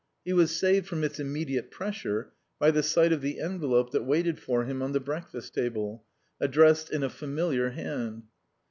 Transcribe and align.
He 0.25 0.33
was 0.33 0.49
saved 0.57 0.87
from 0.87 1.03
its 1.03 1.19
immediate 1.19 1.69
pressure 1.69 2.31
by 2.57 2.71
the 2.71 2.81
sight 2.81 3.13
of 3.13 3.21
the 3.21 3.39
envelope 3.39 3.91
that 3.91 4.03
waited 4.03 4.39
for 4.39 4.63
him 4.65 4.81
on 4.81 4.93
the 4.93 4.99
breakfast 4.99 5.53
table, 5.53 6.05
addressed 6.39 6.89
in 6.91 7.03
a 7.03 7.07
familiar 7.11 7.69
hand. 7.69 8.23